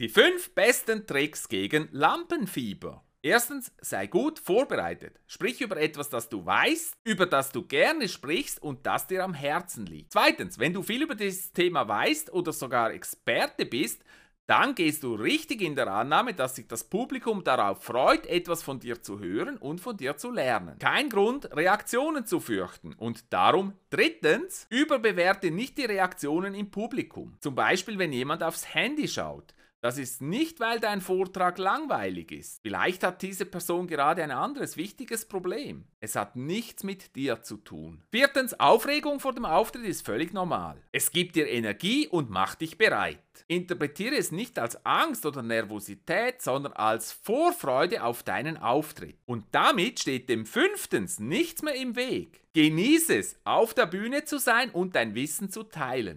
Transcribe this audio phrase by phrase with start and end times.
[0.00, 3.04] Die fünf besten Tricks gegen Lampenfieber.
[3.20, 5.20] Erstens, sei gut vorbereitet.
[5.26, 9.34] Sprich über etwas, das du weißt, über das du gerne sprichst und das dir am
[9.34, 10.12] Herzen liegt.
[10.12, 14.02] Zweitens, wenn du viel über dieses Thema weißt oder sogar Experte bist,
[14.46, 18.80] dann gehst du richtig in der Annahme, dass sich das Publikum darauf freut, etwas von
[18.80, 20.78] dir zu hören und von dir zu lernen.
[20.78, 22.94] Kein Grund, Reaktionen zu fürchten.
[22.94, 27.36] Und darum, drittens, überbewerte nicht die Reaktionen im Publikum.
[27.40, 29.52] Zum Beispiel, wenn jemand aufs Handy schaut.
[29.82, 32.60] Das ist nicht, weil dein Vortrag langweilig ist.
[32.62, 35.86] Vielleicht hat diese Person gerade ein anderes wichtiges Problem.
[36.00, 38.02] Es hat nichts mit dir zu tun.
[38.10, 40.82] Viertens, Aufregung vor dem Auftritt ist völlig normal.
[40.92, 43.18] Es gibt dir Energie und macht dich bereit.
[43.48, 49.16] Interpretiere es nicht als Angst oder Nervosität, sondern als Vorfreude auf deinen Auftritt.
[49.24, 52.40] Und damit steht dem fünftens nichts mehr im Weg.
[52.52, 56.08] Genieße es, auf der Bühne zu sein und dein Wissen zu teilen.